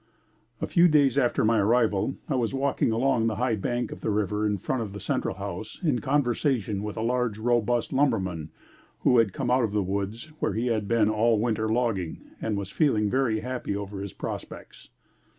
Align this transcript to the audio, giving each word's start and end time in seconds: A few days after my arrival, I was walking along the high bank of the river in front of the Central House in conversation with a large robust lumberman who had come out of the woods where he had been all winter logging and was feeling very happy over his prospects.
A 0.61 0.65
few 0.65 0.87
days 0.87 1.15
after 1.15 1.45
my 1.45 1.59
arrival, 1.59 2.15
I 2.27 2.33
was 2.33 2.55
walking 2.55 2.91
along 2.91 3.27
the 3.27 3.35
high 3.35 3.53
bank 3.55 3.91
of 3.91 4.01
the 4.01 4.09
river 4.09 4.47
in 4.47 4.57
front 4.57 4.81
of 4.81 4.93
the 4.93 4.99
Central 4.99 5.35
House 5.35 5.79
in 5.83 6.01
conversation 6.01 6.81
with 6.81 6.97
a 6.97 7.03
large 7.03 7.37
robust 7.37 7.93
lumberman 7.93 8.49
who 9.01 9.19
had 9.19 9.31
come 9.31 9.51
out 9.51 9.63
of 9.63 9.73
the 9.73 9.83
woods 9.83 10.31
where 10.39 10.53
he 10.53 10.65
had 10.73 10.87
been 10.87 11.07
all 11.09 11.37
winter 11.37 11.69
logging 11.69 12.19
and 12.41 12.57
was 12.57 12.71
feeling 12.71 13.11
very 13.11 13.41
happy 13.41 13.75
over 13.75 14.01
his 14.01 14.11
prospects. 14.13 14.89